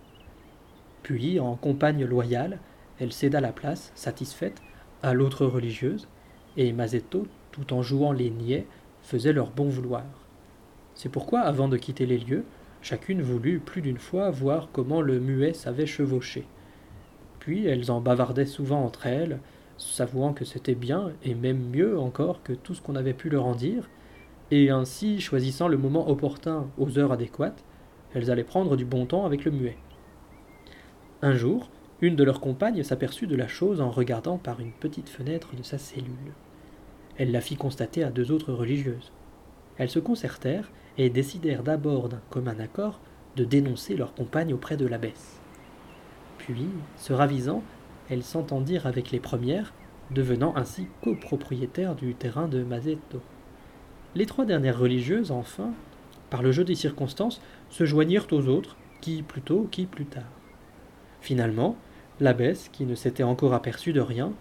Puis, 1.03 1.39
en 1.39 1.55
compagne 1.55 2.05
loyale, 2.05 2.59
elle 2.99 3.11
céda 3.11 3.41
la 3.41 3.51
place, 3.51 3.91
satisfaite, 3.95 4.61
à 5.03 5.13
l'autre 5.13 5.45
religieuse, 5.45 6.07
et 6.55 6.71
Mazetto, 6.73 7.27
tout 7.51 7.73
en 7.73 7.81
jouant 7.81 8.11
les 8.11 8.29
niais, 8.29 8.65
faisait 9.07 9.31
leur 9.31 9.51
bon 9.51 9.69
vouloir. 9.69 10.03
C'est 10.93 11.07
pourquoi, 11.07 11.39
avant 11.39 11.69
de 11.69 11.77
quitter 11.77 12.05
les 12.05 12.17
lieux, 12.17 12.43
chacune 12.81 13.21
voulut 13.21 13.59
plus 13.59 13.81
d'une 13.81 13.99
fois 13.99 14.29
voir 14.31 14.67
comment 14.73 15.01
le 15.01 15.21
muet 15.21 15.53
savait 15.53 15.85
chevaucher. 15.85 16.45
Puis 17.39 17.65
elles 17.65 17.89
en 17.89 18.01
bavardaient 18.01 18.45
souvent 18.45 18.83
entre 18.83 19.05
elles, 19.05 19.39
s'avouant 19.77 20.33
que 20.33 20.43
c'était 20.43 20.75
bien, 20.75 21.13
et 21.23 21.35
même 21.35 21.69
mieux 21.69 21.97
encore 21.97 22.43
que 22.43 22.51
tout 22.51 22.73
ce 22.73 22.81
qu'on 22.81 22.97
avait 22.97 23.13
pu 23.13 23.29
leur 23.29 23.45
en 23.45 23.55
dire, 23.55 23.89
et 24.51 24.71
ainsi, 24.71 25.21
choisissant 25.21 25.69
le 25.69 25.77
moment 25.77 26.09
opportun 26.09 26.67
aux 26.77 26.99
heures 26.99 27.13
adéquates, 27.13 27.63
elles 28.13 28.29
allaient 28.29 28.43
prendre 28.43 28.75
du 28.75 28.83
bon 28.83 29.05
temps 29.05 29.25
avec 29.25 29.45
le 29.45 29.51
muet. 29.51 29.77
Un 31.21 31.33
jour, 31.33 31.69
une 32.01 32.17
de 32.17 32.25
leurs 32.25 32.41
compagnes 32.41 32.83
s'aperçut 32.83 33.27
de 33.27 33.37
la 33.37 33.47
chose 33.47 33.79
en 33.79 33.89
regardant 33.89 34.37
par 34.37 34.59
une 34.59 34.73
petite 34.73 35.07
fenêtre 35.07 35.55
de 35.55 35.63
sa 35.63 35.77
cellule. 35.77 36.33
Elle 37.17 37.31
la 37.31 37.41
fit 37.41 37.55
constater 37.55 38.03
à 38.03 38.11
deux 38.11 38.31
autres 38.31 38.53
religieuses. 38.53 39.11
Elles 39.77 39.89
se 39.89 39.99
concertèrent 39.99 40.71
et 40.97 41.09
décidèrent 41.09 41.63
d'abord 41.63 42.09
d'un 42.09 42.21
commun 42.29 42.59
accord 42.59 42.99
de 43.35 43.43
dénoncer 43.43 43.95
leur 43.95 44.13
compagne 44.13 44.53
auprès 44.53 44.77
de 44.77 44.87
l'abbesse. 44.87 45.39
Puis, 46.37 46.69
se 46.95 47.13
ravisant, 47.13 47.63
elles 48.09 48.23
s'entendirent 48.23 48.87
avec 48.87 49.11
les 49.11 49.19
premières, 49.19 49.73
devenant 50.11 50.55
ainsi 50.55 50.87
copropriétaires 51.01 51.95
du 51.95 52.15
terrain 52.15 52.47
de 52.47 52.63
Mazetto. 52.63 53.21
Les 54.15 54.25
trois 54.25 54.45
dernières 54.45 54.79
religieuses, 54.79 55.31
enfin, 55.31 55.71
par 56.29 56.41
le 56.41 56.51
jeu 56.51 56.63
des 56.63 56.75
circonstances, 56.75 57.41
se 57.69 57.85
joignirent 57.85 58.27
aux 58.31 58.47
autres, 58.47 58.77
qui 59.01 59.21
plus 59.21 59.41
tôt, 59.41 59.67
qui 59.69 59.85
plus 59.85 60.05
tard. 60.05 60.23
Finalement, 61.21 61.75
l'abbesse, 62.19 62.69
qui 62.69 62.85
ne 62.85 62.95
s'était 62.95 63.23
encore 63.23 63.53
aperçue 63.53 63.93
de 63.93 64.01
rien, 64.01 64.31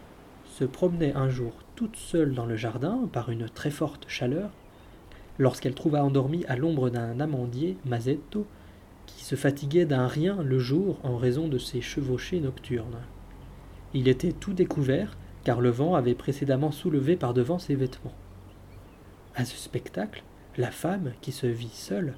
se 0.56 0.64
promenait 0.64 1.12
un 1.14 1.28
jour 1.28 1.52
toute 1.74 1.96
seule 1.96 2.32
dans 2.32 2.46
le 2.46 2.56
jardin 2.56 3.10
par 3.12 3.30
une 3.30 3.46
très 3.46 3.70
forte 3.70 4.06
chaleur, 4.08 4.48
lorsqu'elle 5.38 5.74
trouva 5.74 6.02
endormi 6.02 6.46
à 6.46 6.56
l'ombre 6.56 6.88
d'un 6.88 7.20
amandier, 7.20 7.76
Mazetto, 7.84 8.46
qui 9.04 9.22
se 9.22 9.34
fatiguait 9.34 9.84
d'un 9.84 10.06
rien 10.06 10.42
le 10.42 10.58
jour 10.58 10.98
en 11.02 11.18
raison 11.18 11.48
de 11.48 11.58
ses 11.58 11.82
chevauchées 11.82 12.40
nocturnes. 12.40 13.02
Il 13.92 14.08
était 14.08 14.32
tout 14.32 14.54
découvert, 14.54 15.18
car 15.44 15.60
le 15.60 15.68
vent 15.68 15.94
avait 15.94 16.14
précédemment 16.14 16.72
soulevé 16.72 17.16
par 17.16 17.34
devant 17.34 17.58
ses 17.58 17.74
vêtements. 17.74 18.14
À 19.34 19.44
ce 19.44 19.58
spectacle, 19.58 20.22
la 20.56 20.70
femme, 20.70 21.12
qui 21.20 21.32
se 21.32 21.46
vit 21.46 21.68
seule, 21.68 22.14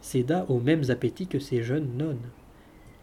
céda 0.00 0.46
aux 0.48 0.60
mêmes 0.60 0.84
appétits 0.88 1.26
que 1.26 1.38
ses 1.38 1.62
jeunes 1.62 1.94
nonnes. 1.98 2.30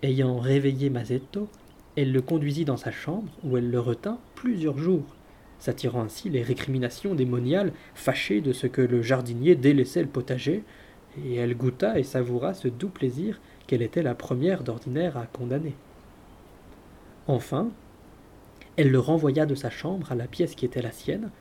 Ayant 0.02 0.40
réveillé 0.40 0.90
Mazetto, 0.90 1.48
elle 1.96 2.12
le 2.12 2.22
conduisit 2.22 2.66
dans 2.66 2.78
sa 2.78 2.92
chambre, 2.92 3.32
où 3.44 3.56
elle 3.56 3.70
le 3.70 3.80
retint 3.80 4.18
plusieurs 4.40 4.78
jours, 4.78 5.04
s'attirant 5.60 6.04
ainsi 6.04 6.30
les 6.30 6.42
récriminations 6.42 7.14
des 7.14 7.26
moniales 7.26 7.74
fâchées 7.94 8.40
de 8.40 8.54
ce 8.54 8.68
que 8.68 8.82
le 8.82 9.02
jardinier 9.02 9.56
délaissait 9.56 10.02
le 10.02 10.08
potager, 10.08 10.64
et 11.26 11.36
elle 11.36 11.58
goûta 11.58 12.00
et 12.00 12.04
savoura 12.04 12.54
ce 12.54 12.70
doux 12.70 12.88
plaisir 12.88 13.42
qu'elle 13.68 13.82
était 13.82 14.02
la 14.02 14.16
première 14.16 14.64
d'ordinaire 14.64 15.18
à 15.18 15.26
condamner. 15.26 15.74
Enfin, 17.28 17.70
elle 18.78 18.92
le 18.92 19.00
renvoya 19.00 19.46
de 19.46 19.56
sa 19.56 19.70
chambre 19.70 20.10
à 20.10 20.16
la 20.16 20.28
pièce 20.28 20.56
qui 20.56 20.64
était 20.64 20.82
la 20.82 20.94
sienne, 20.94 21.32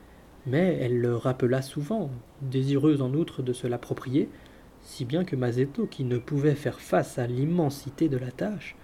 mais 0.45 0.77
elle 0.81 0.99
le 0.99 1.15
rappela 1.15 1.61
souvent, 1.61 2.11
désireuse 2.41 3.01
en 3.01 3.13
outre 3.13 3.41
de 3.41 3.53
se 3.53 3.65
l'approprier, 3.65 4.27
si 4.81 5.05
bien 5.05 5.23
que 5.23 5.37
Mazetto, 5.37 5.85
qui 5.85 6.03
ne 6.03 6.17
pouvait 6.17 6.55
faire 6.55 6.81
face 6.81 7.17
à 7.17 7.27
l'immensité 7.27 8.09
de 8.09 8.17
la 8.17 8.31
tâche, 8.31 8.75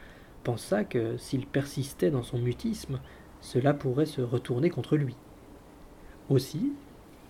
pensa 0.46 0.86
que 0.86 1.18
s'il 1.18 1.46
persistait 1.46 2.12
dans 2.12 2.24
son 2.24 2.38
mutisme, 2.38 3.02
cela 3.46 3.74
pourrait 3.74 4.08
se 4.08 4.22
retourner 4.22 4.70
contre 4.72 4.98
lui. 4.98 5.16
Aussi, 6.30 6.74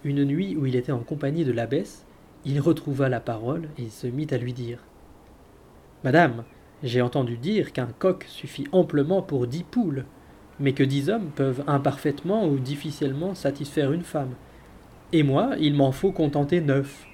une 0.06 0.24
nuit 0.24 0.56
où 0.56 0.66
il 0.66 0.76
était 0.76 0.94
en 0.94 1.00
compagnie 1.00 1.44
de 1.44 1.52
l'abbesse, 1.52 2.06
il 2.46 2.62
retrouva 2.62 3.10
la 3.10 3.20
parole 3.20 3.68
et 3.78 3.90
se 3.90 4.08
mit 4.08 4.28
à 4.32 4.38
lui 4.38 4.54
dire 4.54 4.80
Madame, 6.04 6.46
j'ai 6.84 7.02
entendu 7.02 7.38
dire 7.38 7.74
qu'un 7.74 7.90
coq 8.00 8.26
suffit 8.30 8.68
amplement 8.72 9.22
pour 9.22 9.46
dix 9.46 9.64
poules 9.64 10.06
mais 10.58 10.72
que 10.72 10.84
dix 10.84 11.10
hommes 11.10 11.32
peuvent 11.36 11.66
imparfaitement 11.68 12.48
ou 12.48 12.60
difficilement 12.60 13.36
satisfaire 13.36 13.92
une 13.92 14.04
femme. 14.04 14.36
Et 15.12 15.22
moi, 15.22 15.52
il 15.60 15.74
m'en 15.74 15.92
faut 15.92 16.14
contenter 16.14 16.62
neuf. 16.62 17.06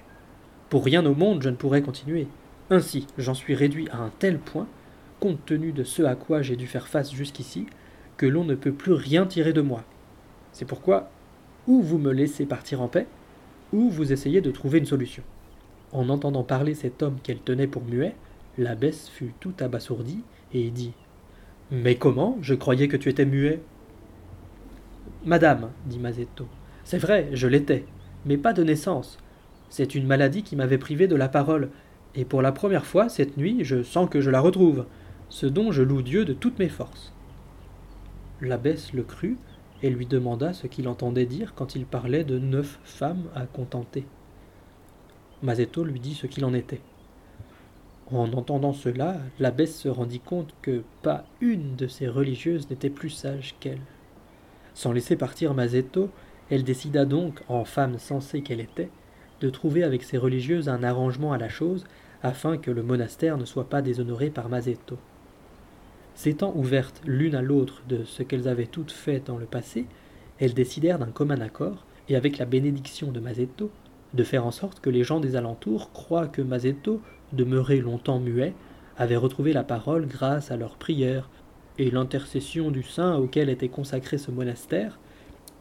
Pour 0.70 0.84
rien 0.84 1.04
au 1.04 1.14
monde 1.16 1.42
je 1.42 1.48
ne 1.48 1.56
pourrais 1.56 1.82
continuer. 1.82 2.28
Ainsi, 2.70 3.08
j'en 3.18 3.34
suis 3.34 3.56
réduit 3.56 3.88
à 3.90 3.96
un 3.96 4.12
tel 4.20 4.38
point, 4.38 4.68
compte 5.18 5.44
tenu 5.44 5.72
de 5.72 5.82
ce 5.82 6.04
à 6.04 6.14
quoi 6.14 6.40
j'ai 6.40 6.54
dû 6.54 6.68
faire 6.68 6.86
face 6.86 7.12
jusqu'ici, 7.12 7.66
que 8.16 8.26
l'on 8.26 8.44
ne 8.44 8.54
peut 8.54 8.72
plus 8.72 8.92
rien 8.92 9.26
tirer 9.26 9.52
de 9.52 9.60
moi. 9.60 9.84
C'est 10.52 10.64
pourquoi, 10.64 11.10
ou 11.66 11.82
vous 11.82 11.98
me 11.98 12.12
laissez 12.12 12.46
partir 12.46 12.80
en 12.80 12.88
paix, 12.88 13.06
ou 13.72 13.88
vous 13.90 14.12
essayez 14.12 14.40
de 14.40 14.50
trouver 14.50 14.78
une 14.78 14.86
solution. 14.86 15.22
En 15.92 16.08
entendant 16.08 16.44
parler 16.44 16.74
cet 16.74 17.02
homme 17.02 17.18
qu'elle 17.22 17.40
tenait 17.40 17.66
pour 17.66 17.84
muet, 17.84 18.14
l'abbesse 18.58 19.08
fut 19.08 19.32
tout 19.40 19.54
abasourdie 19.60 20.22
et 20.52 20.70
dit 20.70 20.92
mais 21.74 21.94
comment 21.94 22.36
Je 22.42 22.52
croyais 22.52 22.86
que 22.86 22.98
tu 22.98 23.08
étais 23.08 23.24
muet? 23.24 23.62
Madame, 25.24 25.70
dit 25.86 25.98
Mazetto, 25.98 26.46
c'est 26.84 26.98
vrai, 26.98 27.30
je 27.32 27.48
l'étais, 27.48 27.86
mais 28.26 28.36
pas 28.36 28.52
de 28.52 28.62
naissance. 28.62 29.16
C'est 29.70 29.94
une 29.94 30.06
maladie 30.06 30.42
qui 30.42 30.54
m'avait 30.54 30.76
privé 30.76 31.06
de 31.06 31.16
la 31.16 31.30
parole, 31.30 31.70
et 32.14 32.26
pour 32.26 32.42
la 32.42 32.52
première 32.52 32.84
fois, 32.84 33.08
cette 33.08 33.38
nuit, 33.38 33.64
je 33.64 33.82
sens 33.82 34.10
que 34.10 34.20
je 34.20 34.28
la 34.28 34.40
retrouve, 34.40 34.84
ce 35.30 35.46
dont 35.46 35.72
je 35.72 35.82
loue 35.82 36.02
Dieu 36.02 36.26
de 36.26 36.34
toutes 36.34 36.58
mes 36.58 36.68
forces. 36.68 37.14
L'abbesse 38.42 38.92
le 38.92 39.04
crut 39.04 39.38
et 39.84 39.88
lui 39.88 40.04
demanda 40.04 40.52
ce 40.52 40.66
qu'il 40.66 40.88
entendait 40.88 41.26
dire 41.26 41.54
quand 41.54 41.76
il 41.76 41.86
parlait 41.86 42.24
de 42.24 42.40
neuf 42.40 42.80
femmes 42.82 43.28
à 43.36 43.46
contenter. 43.46 44.04
Mazetto 45.42 45.84
lui 45.84 46.00
dit 46.00 46.14
ce 46.14 46.26
qu'il 46.26 46.44
en 46.44 46.52
était. 46.52 46.80
En 48.10 48.32
entendant 48.32 48.72
cela, 48.72 49.18
l'abbesse 49.38 49.78
se 49.78 49.88
rendit 49.88 50.18
compte 50.18 50.54
que 50.60 50.82
pas 51.02 51.24
une 51.40 51.76
de 51.76 51.86
ces 51.86 52.08
religieuses 52.08 52.68
n'était 52.68 52.90
plus 52.90 53.10
sage 53.10 53.54
qu'elle. 53.60 53.80
Sans 54.74 54.90
laisser 54.90 55.14
partir 55.14 55.54
Mazetto, 55.54 56.10
elle 56.50 56.64
décida 56.64 57.04
donc, 57.04 57.42
en 57.48 57.64
femme 57.64 57.98
sensée 57.98 58.42
qu'elle 58.42 58.60
était, 58.60 58.90
de 59.40 59.50
trouver 59.50 59.84
avec 59.84 60.02
ces 60.02 60.18
religieuses 60.18 60.68
un 60.68 60.82
arrangement 60.82 61.32
à 61.32 61.38
la 61.38 61.48
chose 61.48 61.84
afin 62.24 62.58
que 62.58 62.72
le 62.72 62.82
monastère 62.82 63.38
ne 63.38 63.44
soit 63.44 63.68
pas 63.68 63.82
déshonoré 63.82 64.30
par 64.30 64.48
Mazetto. 64.48 64.98
S'étant 66.14 66.52
ouvertes 66.54 67.00
l'une 67.06 67.34
à 67.34 67.42
l'autre 67.42 67.82
de 67.88 68.04
ce 68.04 68.22
qu'elles 68.22 68.48
avaient 68.48 68.66
toutes 68.66 68.92
fait 68.92 69.26
dans 69.26 69.38
le 69.38 69.46
passé, 69.46 69.86
elles 70.38 70.54
décidèrent 70.54 70.98
d'un 70.98 71.06
commun 71.06 71.40
accord, 71.40 71.84
et 72.08 72.16
avec 72.16 72.38
la 72.38 72.44
bénédiction 72.44 73.12
de 73.12 73.20
Mazetto, 73.20 73.70
de 74.12 74.24
faire 74.24 74.46
en 74.46 74.50
sorte 74.50 74.80
que 74.80 74.90
les 74.90 75.04
gens 75.04 75.20
des 75.20 75.36
alentours 75.36 75.92
croient 75.92 76.28
que 76.28 76.42
Mazetto 76.42 77.00
demeurés 77.32 77.80
longtemps 77.80 78.20
muets, 78.20 78.54
avaient 78.98 79.16
retrouvé 79.16 79.52
la 79.52 79.64
parole 79.64 80.06
grâce 80.06 80.50
à 80.50 80.56
leurs 80.56 80.76
prières 80.76 81.30
et 81.78 81.90
l'intercession 81.90 82.70
du 82.70 82.82
saint 82.82 83.16
auquel 83.16 83.48
était 83.48 83.68
consacré 83.68 84.18
ce 84.18 84.30
monastère, 84.30 84.98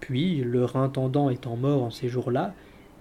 puis, 0.01 0.43
leur 0.43 0.75
intendant 0.75 1.29
étant 1.29 1.55
mort 1.55 1.83
en 1.83 1.91
ces 1.91 2.09
jours-là, 2.09 2.53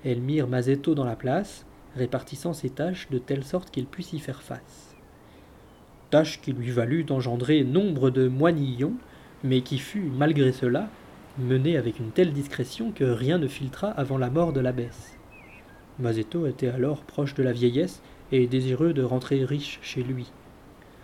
elles 0.04 0.20
mirent 0.20 0.46
Mazetto 0.46 0.94
dans 0.94 1.04
la 1.04 1.16
place, 1.16 1.64
répartissant 1.96 2.52
ses 2.52 2.70
tâches 2.70 3.08
de 3.10 3.18
telle 3.18 3.42
sorte 3.42 3.70
qu'il 3.70 3.86
puisse 3.86 4.12
y 4.12 4.20
faire 4.20 4.42
face. 4.42 4.89
Tâche 6.10 6.40
qui 6.40 6.52
lui 6.52 6.70
valut 6.70 7.04
d'engendrer 7.04 7.62
nombre 7.62 8.10
de 8.10 8.26
moignillons, 8.26 8.94
mais 9.44 9.62
qui 9.62 9.78
fut, 9.78 10.10
malgré 10.16 10.52
cela, 10.52 10.88
menée 11.38 11.76
avec 11.76 11.98
une 12.00 12.10
telle 12.10 12.32
discrétion 12.32 12.90
que 12.90 13.04
rien 13.04 13.38
ne 13.38 13.46
filtra 13.46 13.88
avant 13.88 14.18
la 14.18 14.28
mort 14.28 14.52
de 14.52 14.60
l'abbesse. 14.60 15.16
Mazetto 16.00 16.46
était 16.46 16.68
alors 16.68 17.02
proche 17.04 17.34
de 17.34 17.42
la 17.42 17.52
vieillesse 17.52 18.02
et 18.32 18.46
désireux 18.46 18.92
de 18.92 19.02
rentrer 19.02 19.44
riche 19.44 19.78
chez 19.82 20.02
lui, 20.02 20.32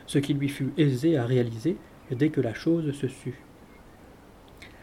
ce 0.07 0.19
qui 0.19 0.35
lui 0.35 0.49
fut 0.49 0.73
aisé 0.77 1.17
à 1.17 1.25
réaliser 1.25 1.77
dès 2.11 2.31
que 2.31 2.41
la 2.41 2.55
chose 2.55 2.93
se 2.93 3.09
sut. 3.09 3.39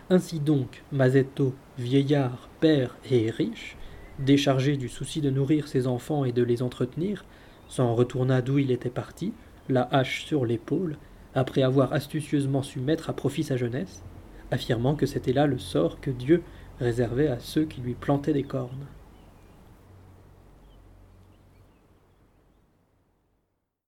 Ainsi 0.10 0.40
donc, 0.40 0.84
Mazetto, 0.92 1.54
vieillard, 1.78 2.50
père 2.60 2.96
et 3.10 3.30
riche, 3.30 3.78
déchargé 4.20 4.78
du 4.78 4.90
souci 4.90 5.22
de 5.22 5.30
nourrir 5.30 5.68
ses 5.68 5.88
enfants 5.88 6.26
et 6.26 6.32
de 6.32 6.44
les 6.44 6.62
entretenir, 6.62 7.26
s'en 7.68 7.96
retourna 7.96 8.42
d'où 8.42 8.60
il 8.60 8.72
était 8.72 8.90
parti, 8.90 9.34
la 9.70 9.88
hache 9.92 10.26
sur 10.26 10.46
l'épaule, 10.46 10.98
après 11.36 11.64
avoir 11.64 11.94
astucieusement 11.94 12.64
su 12.64 12.80
mettre 12.80 13.10
à 13.10 13.14
profit 13.14 13.44
sa 13.44 13.58
jeunesse, 13.58 14.04
affirmant 14.52 14.96
que 14.96 15.06
c'était 15.06 15.34
là 15.34 15.48
le 15.48 15.58
sort 15.58 16.00
que 16.00 16.12
Dieu 16.12 16.44
réservait 16.80 17.28
à 17.28 17.40
ceux 17.40 17.66
qui 17.66 17.82
lui 17.82 17.94
plantaient 17.94 18.34
des 18.34 18.44
cornes. 18.44 18.88